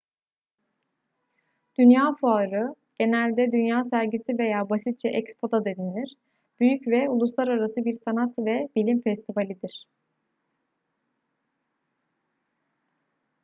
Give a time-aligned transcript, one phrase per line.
[1.77, 6.13] dünya fuarı genelde dünya sergisi veya basitçe expo da denilir
[6.59, 9.85] büyük ve uluslararası bir sanat ve bilim festivalidir